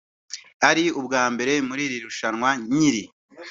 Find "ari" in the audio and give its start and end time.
0.69-0.85